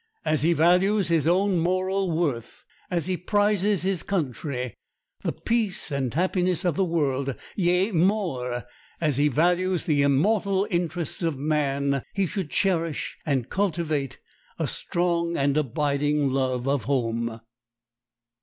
As 0.25 0.41
he 0.41 0.53
values 0.53 1.09
his 1.09 1.27
own 1.27 1.59
moral 1.59 2.09
worth, 2.09 2.65
as 2.89 3.05
he 3.05 3.17
prizes 3.17 3.83
his 3.83 4.01
country, 4.01 4.73
the 5.21 5.31
peace 5.31 5.91
and 5.91 6.11
happiness 6.11 6.65
of 6.65 6.75
the 6.75 6.83
world; 6.83 7.35
yea, 7.55 7.91
more, 7.91 8.63
as 8.99 9.17
he 9.17 9.27
values 9.27 9.85
the 9.85 10.01
immortal 10.01 10.67
interests 10.71 11.21
of 11.21 11.37
man, 11.37 12.01
he 12.15 12.25
should 12.25 12.49
cherish 12.49 13.15
and 13.27 13.51
cultivate 13.51 14.17
a 14.57 14.65
strong 14.65 15.37
and 15.37 15.55
abiding 15.55 16.31
love 16.31 16.67
of 16.67 16.85
home. 16.85 17.39